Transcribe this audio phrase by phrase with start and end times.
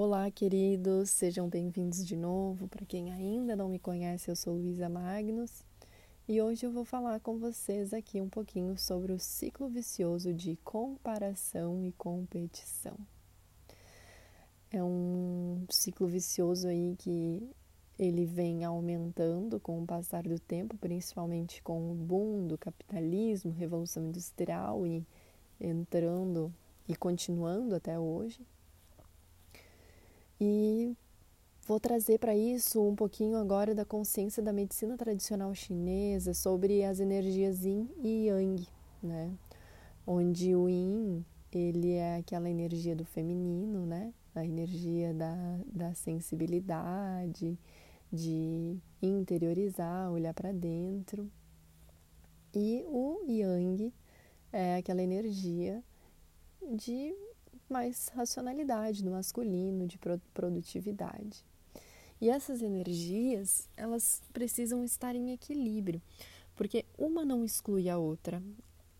[0.00, 2.68] Olá, queridos, sejam bem-vindos de novo.
[2.68, 5.64] Para quem ainda não me conhece, eu sou Luísa Magnus
[6.28, 10.54] e hoje eu vou falar com vocês aqui um pouquinho sobre o ciclo vicioso de
[10.62, 12.96] comparação e competição.
[14.70, 17.50] É um ciclo vicioso aí que
[17.98, 24.06] ele vem aumentando com o passar do tempo, principalmente com o boom do capitalismo, revolução
[24.06, 25.04] industrial e
[25.60, 26.54] entrando
[26.88, 28.46] e continuando até hoje.
[30.40, 30.96] E
[31.66, 37.00] vou trazer para isso um pouquinho agora da consciência da medicina tradicional chinesa sobre as
[37.00, 38.68] energias Yin e Yang,
[39.02, 39.32] né?
[40.06, 44.12] Onde o Yin, ele é aquela energia do feminino, né?
[44.34, 45.34] A energia da,
[45.66, 47.58] da sensibilidade,
[48.12, 51.30] de interiorizar, olhar para dentro.
[52.54, 53.92] E o Yang
[54.52, 55.82] é aquela energia
[56.62, 57.14] de
[57.68, 59.98] mais racionalidade no masculino, de
[60.32, 61.44] produtividade.
[62.20, 66.02] E essas energias, elas precisam estar em equilíbrio,
[66.56, 68.42] porque uma não exclui a outra.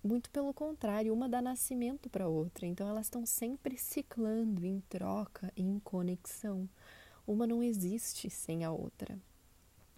[0.03, 2.67] Muito pelo contrário, uma dá nascimento para a outra.
[2.67, 6.69] Então elas estão sempre ciclando em troca, em conexão.
[7.27, 9.19] Uma não existe sem a outra.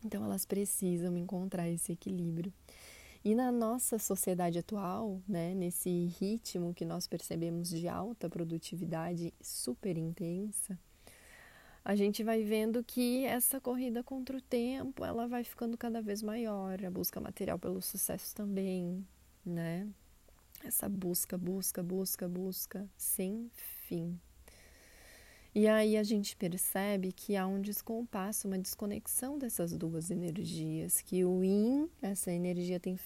[0.02, 2.52] Então elas precisam encontrar esse equilíbrio.
[3.22, 9.98] E na nossa sociedade atual, né, nesse ritmo que nós percebemos de alta produtividade super
[9.98, 10.78] intensa,
[11.84, 16.22] a gente vai vendo que essa corrida contra o tempo, ela vai ficando cada vez
[16.22, 19.06] maior, a busca material pelo sucesso também,
[19.44, 19.86] né?
[20.64, 23.50] Essa busca, busca, busca, busca sem
[23.86, 24.18] fim.
[25.52, 31.24] E aí a gente percebe que há um descompasso, uma desconexão dessas duas energias, que
[31.24, 32.96] o yin, essa energia tem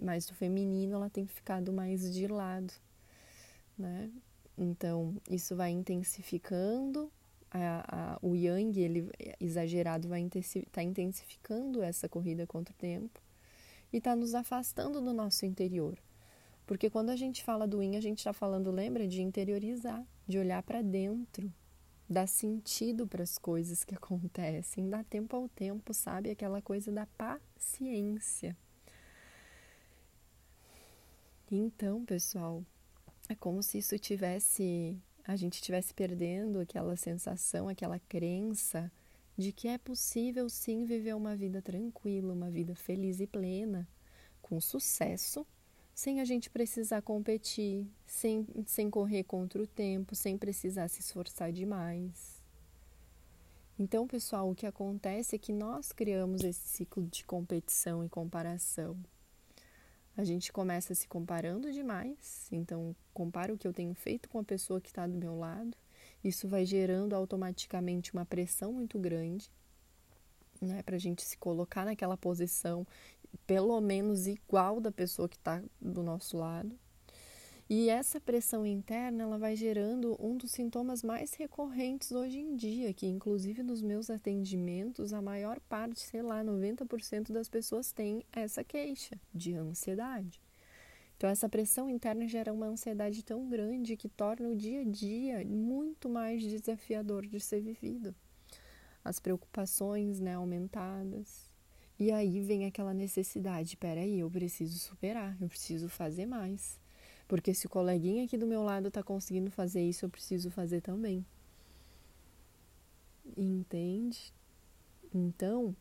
[0.00, 2.72] mais do feminino, ela tem ficado mais de lado,
[3.76, 4.08] né?
[4.56, 7.10] Então, isso vai intensificando
[7.50, 9.10] a, a, o yang, ele
[9.40, 13.20] exagerado, vai estar tá intensificando essa corrida contra o tempo
[13.92, 15.98] e está nos afastando do nosso interior.
[16.64, 20.38] Porque quando a gente fala do yin, a gente está falando, lembra, de interiorizar, de
[20.38, 21.52] olhar para dentro,
[22.12, 26.30] dar sentido para as coisas que acontecem, dar tempo ao tempo, sabe?
[26.30, 28.56] Aquela coisa da paciência.
[31.50, 32.64] Então, pessoal,
[33.28, 38.90] é como se isso tivesse a gente estivesse perdendo aquela sensação, aquela crença
[39.36, 43.88] de que é possível sim viver uma vida tranquila, uma vida feliz e plena,
[44.40, 45.46] com sucesso
[45.94, 51.52] sem a gente precisar competir, sem, sem correr contra o tempo, sem precisar se esforçar
[51.52, 52.42] demais.
[53.78, 58.96] Então, pessoal, o que acontece é que nós criamos esse ciclo de competição e comparação.
[60.16, 64.44] A gente começa se comparando demais, então compara o que eu tenho feito com a
[64.44, 65.76] pessoa que está do meu lado.
[66.22, 69.50] Isso vai gerando automaticamente uma pressão muito grande,
[70.60, 72.86] né, para a gente se colocar naquela posição
[73.46, 76.78] pelo menos igual da pessoa que está do nosso lado.
[77.74, 82.92] E essa pressão interna ela vai gerando um dos sintomas mais recorrentes hoje em dia,
[82.92, 88.62] que inclusive nos meus atendimentos a maior parte, sei lá, 90% das pessoas tem essa
[88.62, 90.38] queixa de ansiedade.
[91.16, 95.42] Então essa pressão interna gera uma ansiedade tão grande que torna o dia a dia
[95.46, 98.14] muito mais desafiador de ser vivido.
[99.04, 101.51] As preocupações, né, aumentadas,
[101.98, 106.80] e aí vem aquela necessidade: peraí, eu preciso superar, eu preciso fazer mais.
[107.28, 110.80] Porque se o coleguinha aqui do meu lado está conseguindo fazer isso, eu preciso fazer
[110.80, 111.24] também.
[113.36, 114.32] Entende?
[115.14, 115.74] Então,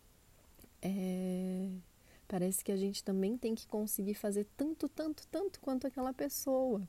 [0.82, 1.70] é,
[2.28, 6.88] parece que a gente também tem que conseguir fazer tanto, tanto, tanto quanto aquela pessoa.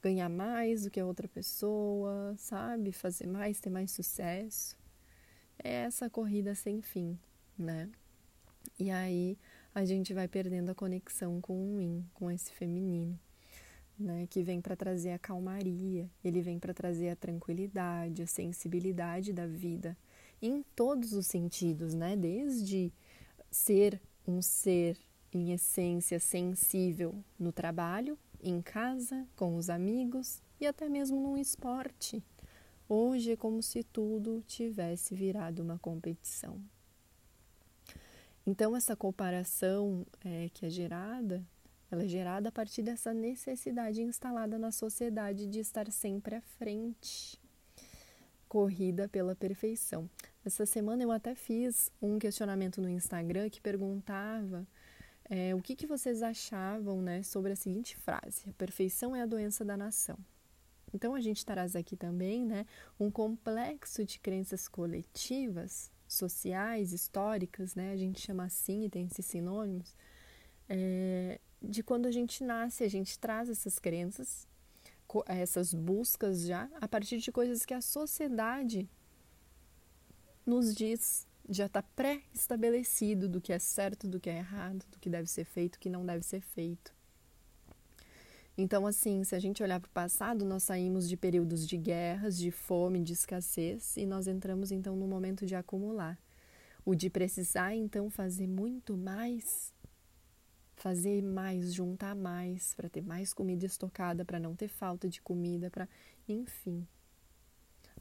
[0.00, 2.92] Ganhar mais do que a outra pessoa, sabe?
[2.92, 4.76] Fazer mais, ter mais sucesso.
[5.58, 7.18] É essa corrida sem fim,
[7.58, 7.90] né?
[8.78, 9.36] E aí
[9.74, 13.18] a gente vai perdendo a conexão com o yin, com esse feminino,
[13.98, 19.32] né, que vem para trazer a calmaria, ele vem para trazer a tranquilidade, a sensibilidade
[19.32, 19.96] da vida,
[20.40, 22.92] em todos os sentidos, né, desde
[23.50, 24.96] ser um ser
[25.32, 32.22] em essência sensível no trabalho, em casa, com os amigos e até mesmo no esporte.
[32.88, 36.62] Hoje é como se tudo tivesse virado uma competição.
[38.50, 41.46] Então, essa comparação é, que é gerada,
[41.90, 47.38] ela é gerada a partir dessa necessidade instalada na sociedade de estar sempre à frente,
[48.48, 50.08] corrida pela perfeição.
[50.42, 54.66] Essa semana eu até fiz um questionamento no Instagram que perguntava
[55.26, 59.26] é, o que, que vocês achavam né, sobre a seguinte frase: a perfeição é a
[59.26, 60.18] doença da nação.
[60.94, 62.64] Então a gente traz aqui também né,
[62.98, 69.26] um complexo de crenças coletivas, sociais, históricas, né, a gente chama assim e tem esses
[69.26, 69.94] sinônimos,
[70.68, 74.46] é, de quando a gente nasce, a gente traz essas crenças,
[75.26, 78.88] essas buscas já, a partir de coisas que a sociedade
[80.44, 85.08] nos diz, já está pré-estabelecido do que é certo, do que é errado, do que
[85.08, 86.97] deve ser feito, do que não deve ser feito.
[88.60, 92.36] Então, assim, se a gente olhar para o passado, nós saímos de períodos de guerras,
[92.36, 96.18] de fome, de escassez, e nós entramos então no momento de acumular.
[96.84, 99.72] O de precisar então fazer muito mais,
[100.74, 105.70] fazer mais, juntar mais, para ter mais comida estocada, para não ter falta de comida,
[105.70, 105.88] para.
[106.28, 106.84] Enfim.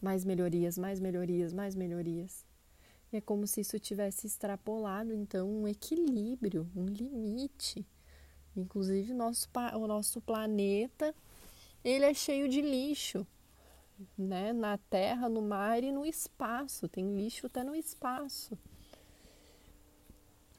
[0.01, 2.43] Mais melhorias, mais melhorias, mais melhorias.
[3.13, 7.85] É como se isso tivesse extrapolado, então, um equilíbrio, um limite
[8.59, 11.13] Inclusive, nosso, o nosso planeta,
[11.83, 13.25] ele é cheio de lixo,
[14.17, 14.53] né?
[14.53, 16.87] Na terra, no mar e no espaço.
[16.87, 18.57] Tem lixo até no espaço.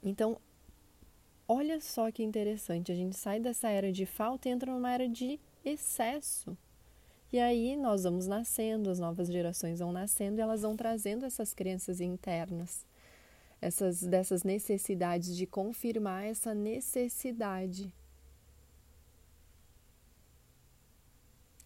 [0.03, 0.41] Então,
[1.47, 2.93] olha só que interessante.
[2.93, 6.57] A gente sai dessa era de falta e entra numa era de excesso.
[7.33, 11.53] E aí nós vamos nascendo, as novas gerações vão nascendo e elas vão trazendo essas
[11.53, 12.87] crenças internas
[13.61, 17.93] essas, dessas necessidades, de confirmar essa necessidade.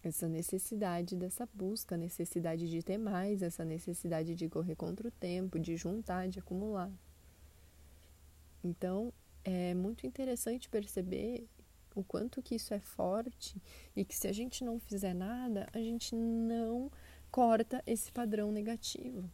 [0.03, 5.57] Essa necessidade dessa busca, necessidade de ter mais, essa necessidade de correr contra o tempo,
[5.57, 6.91] de juntar, de acumular.
[8.63, 9.13] Então,
[9.43, 11.47] é muito interessante perceber
[11.95, 13.61] o quanto que isso é forte
[13.95, 16.91] e que se a gente não fizer nada, a gente não
[17.29, 19.29] corta esse padrão negativo.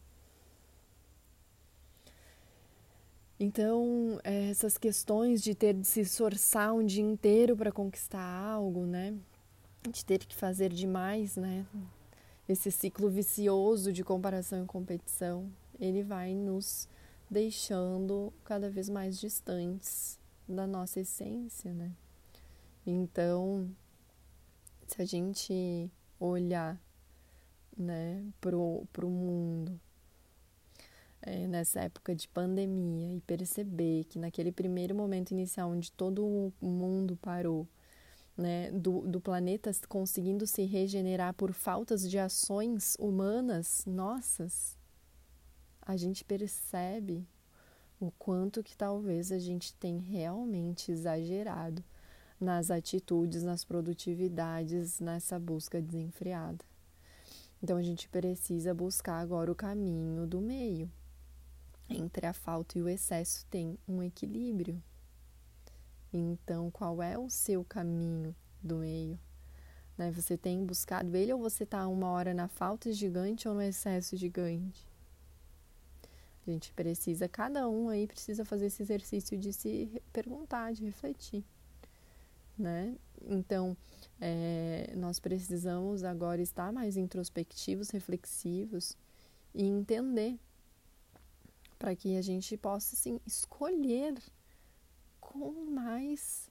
[3.42, 8.84] Então, é, essas questões de ter de se esforçar um dia inteiro para conquistar algo,
[8.84, 9.16] né?
[9.90, 11.64] De ter que fazer demais, né?
[12.46, 15.50] Esse ciclo vicioso de comparação e competição,
[15.80, 16.86] ele vai nos
[17.30, 21.92] deixando cada vez mais distantes da nossa essência, né?
[22.86, 23.74] Então,
[24.86, 26.78] se a gente olhar,
[27.74, 29.80] né, pro, pro mundo
[31.22, 36.52] é, nessa época de pandemia e perceber que naquele primeiro momento inicial onde todo o
[36.60, 37.68] mundo parou,
[38.36, 44.78] né, do, do planeta conseguindo se regenerar por faltas de ações humanas nossas,
[45.82, 47.26] a gente percebe
[47.98, 51.84] o quanto que talvez a gente tem realmente exagerado
[52.40, 56.64] nas atitudes, nas produtividades, nessa busca desenfreada.
[57.62, 60.90] Então a gente precisa buscar agora o caminho do meio
[61.90, 64.82] entre a falta e o excesso tem um equilíbrio.
[66.12, 69.18] Então, qual é o seu caminho do meio?
[69.96, 70.10] Né?
[70.12, 74.16] Você tem buscado ele ou você está uma hora na falta gigante ou no excesso
[74.16, 74.88] gigante?
[76.46, 81.44] A gente precisa, cada um aí precisa fazer esse exercício de se perguntar, de refletir,
[82.58, 82.96] né?
[83.22, 83.76] Então,
[84.18, 88.96] é, nós precisamos agora estar mais introspectivos, reflexivos
[89.54, 90.38] e entender
[91.80, 94.14] para que a gente possa assim, escolher
[95.18, 96.50] com mais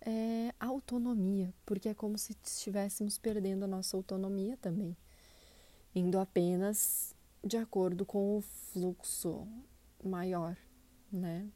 [0.00, 4.96] é, autonomia, porque é como se estivéssemos perdendo a nossa autonomia também,
[5.94, 9.46] indo apenas de acordo com o fluxo
[10.02, 10.56] maior,
[11.12, 11.46] né?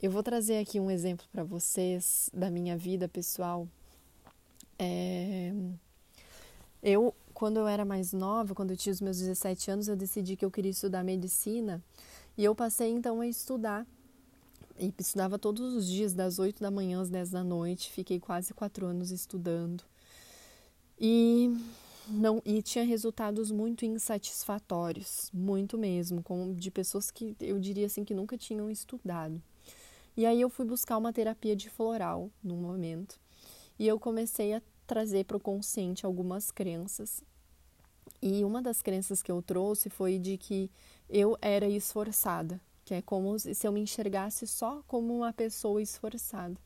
[0.00, 3.68] Eu vou trazer aqui um exemplo para vocês da minha vida pessoal.
[4.78, 5.52] É...
[6.80, 10.36] Eu, quando eu era mais nova, quando eu tinha os meus 17 anos, eu decidi
[10.36, 11.82] que eu queria estudar medicina
[12.36, 13.86] e eu passei então a estudar.
[14.78, 17.92] E estudava todos os dias, das 8 da manhã às 10 da noite.
[17.92, 19.84] Fiquei quase quatro anos estudando.
[20.98, 21.50] E
[22.08, 28.04] não e tinha resultados muito insatisfatórios, muito mesmo, com de pessoas que eu diria assim
[28.04, 29.40] que nunca tinham estudado.
[30.16, 33.18] E aí eu fui buscar uma terapia de floral no momento.
[33.78, 37.22] E eu comecei a trazer para o consciente algumas crenças.
[38.22, 40.70] E uma das crenças que eu trouxe foi de que
[41.08, 46.56] eu era esforçada, que é como se eu me enxergasse só como uma pessoa esforçada.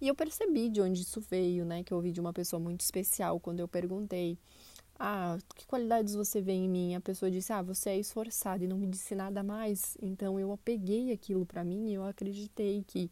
[0.00, 1.82] E eu percebi de onde isso veio, né?
[1.82, 4.38] Que eu ouvi de uma pessoa muito especial quando eu perguntei:
[4.98, 6.94] Ah, que qualidades você vê em mim?
[6.94, 9.96] A pessoa disse: Ah, você é esforçada e não me disse nada mais.
[10.00, 13.10] Então eu peguei aquilo para mim e eu acreditei que,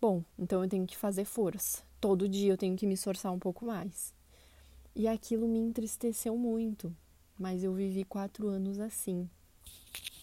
[0.00, 1.82] bom, então eu tenho que fazer força.
[2.00, 4.14] Todo dia eu tenho que me esforçar um pouco mais.
[4.94, 6.94] E aquilo me entristeceu muito,
[7.40, 9.28] mas eu vivi quatro anos assim,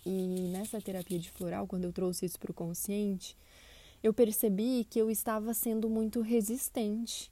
[0.05, 3.35] e nessa terapia de floral, quando eu trouxe isso para o consciente,
[4.01, 7.29] eu percebi que eu estava sendo muito resistente.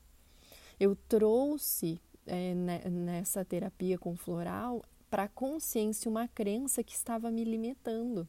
[0.77, 7.45] Eu trouxe é, nessa terapia com floral para a consciência uma crença que estava me
[7.45, 8.27] limitando.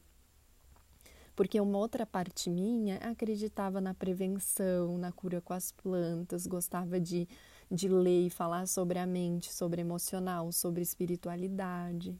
[1.35, 7.27] Porque uma outra parte minha acreditava na prevenção, na cura com as plantas, gostava de,
[7.69, 12.17] de ler e falar sobre a mente, sobre emocional, sobre espiritualidade.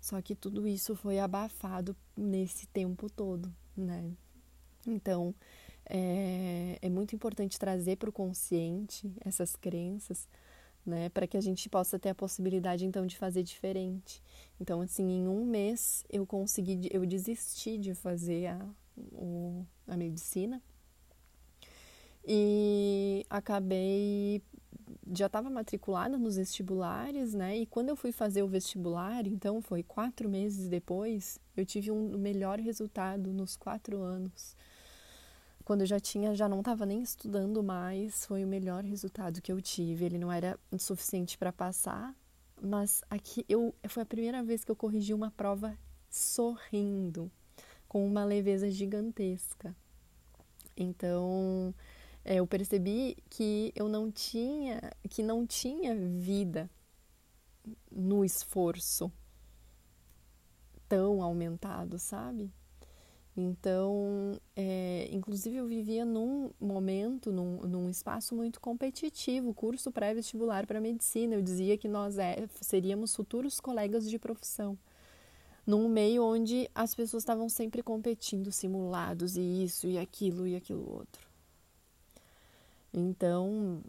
[0.00, 4.10] Só que tudo isso foi abafado nesse tempo todo, né?
[4.86, 5.34] Então,
[5.84, 10.28] é, é muito importante trazer para o consciente essas crenças,
[10.86, 14.22] né, para que a gente possa ter a possibilidade então de fazer diferente.
[14.58, 18.66] Então, assim, em um mês eu consegui, eu desisti de fazer a,
[19.12, 20.62] o, a medicina
[22.24, 24.42] e acabei
[25.12, 27.58] já estava matriculada nos vestibulares, né?
[27.58, 32.16] E quando eu fui fazer o vestibular, então foi quatro meses depois, eu tive um
[32.18, 34.56] melhor resultado nos quatro anos
[35.70, 39.52] quando eu já tinha, já não estava nem estudando mais, foi o melhor resultado que
[39.52, 40.04] eu tive.
[40.04, 42.12] Ele não era suficiente para passar,
[42.60, 47.30] mas aqui eu foi a primeira vez que eu corrigi uma prova sorrindo,
[47.86, 49.72] com uma leveza gigantesca.
[50.76, 51.72] Então,
[52.24, 56.70] eu percebi que eu não tinha, que não tinha vida
[57.90, 59.10] no esforço
[60.88, 62.52] tão aumentado, sabe?
[63.36, 70.80] Então, é, inclusive eu vivia num momento, num, num espaço muito competitivo, curso pré-vestibular para
[70.80, 71.36] medicina.
[71.36, 74.76] Eu dizia que nós é, seríamos futuros colegas de profissão,
[75.66, 80.90] num meio onde as pessoas estavam sempre competindo, simulados, e isso, e aquilo, e aquilo
[80.90, 81.29] outro.
[82.92, 83.82] Então,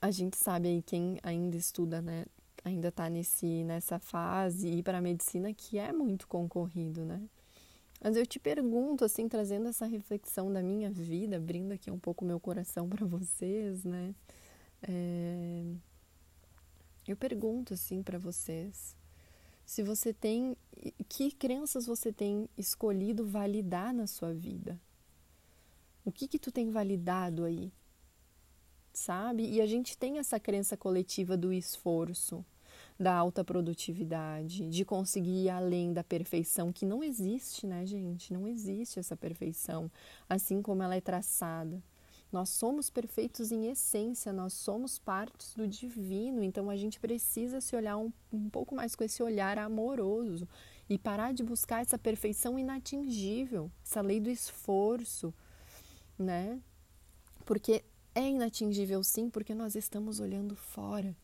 [0.00, 2.26] a gente sabe aí, quem ainda estuda, né,
[2.64, 7.22] ainda está nessa fase, ir para a medicina, que é muito concorrido, né?
[8.02, 12.24] Mas eu te pergunto, assim, trazendo essa reflexão da minha vida, abrindo aqui um pouco
[12.24, 14.14] meu coração para vocês, né?
[14.82, 15.64] É...
[17.08, 18.96] Eu pergunto, assim, para vocês,
[19.64, 20.56] se você tem,
[21.08, 24.78] que crenças você tem escolhido validar na sua vida?
[26.04, 27.72] O que que tu tem validado aí?
[28.96, 29.46] Sabe?
[29.46, 32.42] E a gente tem essa crença coletiva do esforço,
[32.98, 38.32] da alta produtividade, de conseguir ir além da perfeição, que não existe, né, gente?
[38.32, 39.90] Não existe essa perfeição,
[40.26, 41.78] assim como ela é traçada.
[42.32, 47.76] Nós somos perfeitos em essência, nós somos partes do divino, então a gente precisa se
[47.76, 50.48] olhar um, um pouco mais com esse olhar amoroso
[50.88, 55.34] e parar de buscar essa perfeição inatingível, essa lei do esforço,
[56.18, 56.58] né?
[57.44, 57.84] Porque
[58.16, 61.14] é inatingível sim, porque nós estamos olhando fora.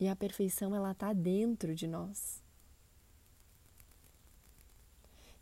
[0.00, 2.42] E a perfeição ela está dentro de nós.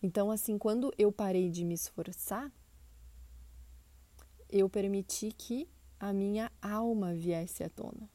[0.03, 2.53] Então, assim, quando eu parei de me esforçar,
[4.51, 5.69] eu permiti que
[6.01, 8.11] a minha alma viesse à tona.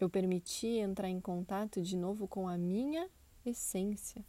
[0.00, 3.08] Eu permiti entrar em contato de novo com a minha
[3.46, 4.24] essência.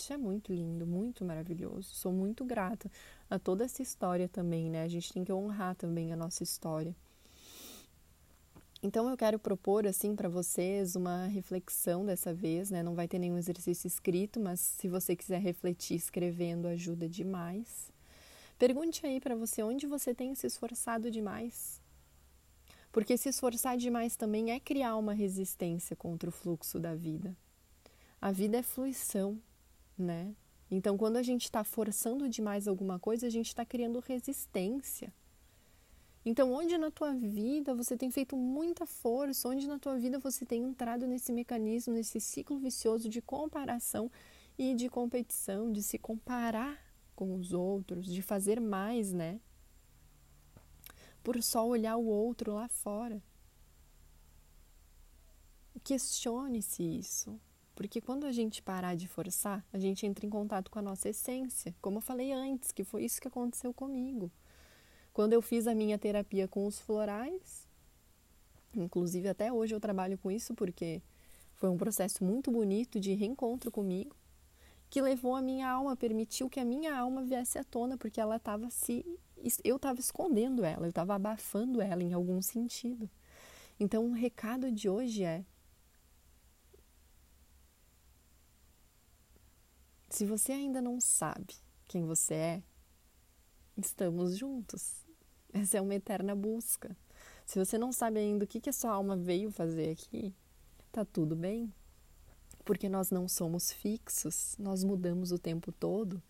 [0.00, 1.94] Isso é muito lindo, muito maravilhoso.
[1.94, 2.90] Sou muito grata
[3.28, 4.84] a toda essa história também, né?
[4.84, 6.94] A gente tem que honrar também a nossa história.
[8.80, 12.80] Então eu quero propor assim para vocês uma reflexão dessa vez, né?
[12.80, 17.90] Não vai ter nenhum exercício escrito, mas se você quiser refletir escrevendo ajuda demais.
[18.56, 21.80] Pergunte aí para você onde você tem se esforçado demais.
[22.92, 27.36] Porque se esforçar demais também é criar uma resistência contra o fluxo da vida.
[28.20, 29.40] A vida é fluição,
[29.98, 30.34] né?
[30.70, 35.12] Então, quando a gente está forçando demais alguma coisa, a gente está criando resistência.
[36.24, 40.44] Então, onde na tua vida você tem feito muita força, onde na tua vida você
[40.44, 44.10] tem entrado nesse mecanismo, nesse ciclo vicioso de comparação
[44.58, 46.78] e de competição, de se comparar
[47.14, 49.40] com os outros, de fazer mais, né?
[51.22, 53.22] Por só olhar o outro lá fora.
[55.82, 57.40] Questione-se isso.
[57.78, 61.10] Porque quando a gente parar de forçar, a gente entra em contato com a nossa
[61.10, 61.72] essência.
[61.80, 64.32] Como eu falei antes, que foi isso que aconteceu comigo.
[65.12, 67.68] Quando eu fiz a minha terapia com os florais,
[68.74, 71.00] inclusive até hoje eu trabalho com isso porque
[71.54, 74.16] foi um processo muito bonito de reencontro comigo,
[74.90, 78.38] que levou a minha alma, permitiu que a minha alma viesse à tona, porque ela
[78.38, 79.06] estava se
[79.62, 83.08] eu estava escondendo ela, eu estava abafando ela em algum sentido.
[83.78, 85.44] Então, o recado de hoje é:
[90.08, 91.54] se você ainda não sabe
[91.86, 92.62] quem você é,
[93.76, 95.04] estamos juntos.
[95.52, 96.96] Essa é uma eterna busca.
[97.46, 100.34] Se você não sabe ainda o que, que a sua alma veio fazer aqui,
[100.92, 101.72] tá tudo bem.
[102.64, 106.22] Porque nós não somos fixos, nós mudamos o tempo todo.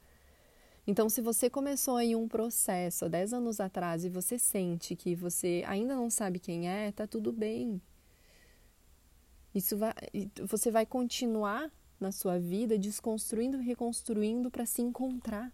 [0.86, 5.14] Então, se você começou aí um processo há 10 anos atrás e você sente que
[5.14, 7.82] você ainda não sabe quem é, tá tudo bem.
[9.54, 9.92] Isso vai,
[10.46, 15.52] você vai continuar na sua vida desconstruindo e reconstruindo para se encontrar.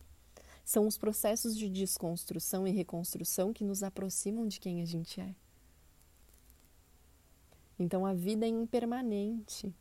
[0.65, 5.35] São os processos de desconstrução e reconstrução que nos aproximam de quem a gente é.
[7.79, 9.75] Então a vida é impermanente.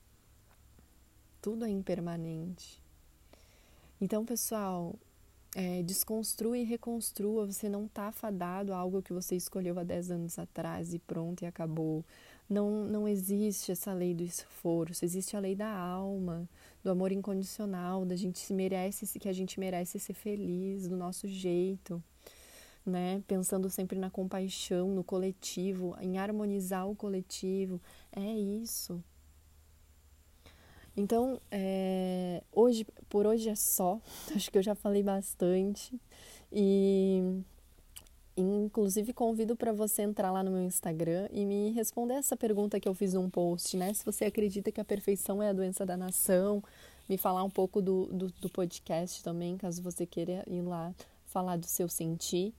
[1.41, 2.82] Tudo é impermanente.
[4.00, 4.96] Então, pessoal,
[5.55, 7.46] é, desconstrua e reconstrua.
[7.46, 11.43] Você não está fadado a algo que você escolheu há 10 anos atrás e pronto
[11.43, 12.03] e acabou.
[12.50, 16.48] Não, não existe essa lei do esforço, existe a lei da alma,
[16.84, 21.28] do amor incondicional, da gente se merece, que a gente merece ser feliz do nosso
[21.28, 22.04] jeito,
[22.86, 23.24] né?
[23.28, 27.82] Pensando sempre na compaixão, no coletivo, em harmonizar o coletivo.
[28.12, 29.02] É isso.
[30.96, 34.00] Então, é, hoje, por hoje é só.
[34.36, 36.00] Acho que eu já falei bastante.
[36.52, 37.42] E
[38.74, 42.89] inclusive convido para você entrar lá no meu Instagram e me responder essa pergunta que
[42.89, 43.94] eu fiz num post, né?
[43.94, 46.63] Se você acredita que a perfeição é a doença da nação,
[47.08, 50.92] me falar um pouco do, do, do podcast também, caso você queira ir lá
[51.27, 52.51] falar do seu sentir.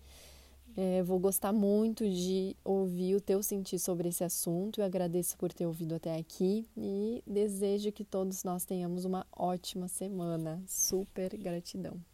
[0.76, 4.80] É, vou gostar muito de ouvir o teu sentir sobre esse assunto.
[4.80, 9.88] Eu agradeço por ter ouvido até aqui e desejo que todos nós tenhamos uma ótima
[9.88, 10.62] semana.
[10.68, 12.13] Super gratidão.